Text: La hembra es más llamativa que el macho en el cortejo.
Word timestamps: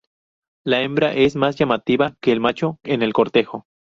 La 0.65 0.81
hembra 0.81 1.13
es 1.13 1.35
más 1.35 1.57
llamativa 1.57 2.15
que 2.21 2.31
el 2.31 2.39
macho 2.39 2.79
en 2.81 3.03
el 3.03 3.13
cortejo. 3.13 3.67